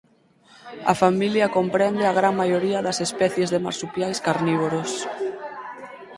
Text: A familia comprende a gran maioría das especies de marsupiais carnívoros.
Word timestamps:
A 0.91 0.93
familia 1.03 1.53
comprende 1.57 2.03
a 2.07 2.15
gran 2.19 2.33
maioría 2.41 2.79
das 2.87 2.97
especies 3.07 3.49
de 3.53 3.59
marsupiais 3.67 4.17
carnívoros. 4.27 4.91